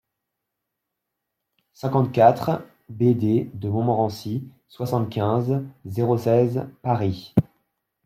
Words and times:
cinquante-quatre 1.73 2.65
bD 2.89 3.51
DE 3.53 3.69
MONTMORENCY, 3.69 4.49
soixante-quinze, 4.67 5.61
zéro 5.85 6.17
seize, 6.17 6.65
Paris 6.81 7.35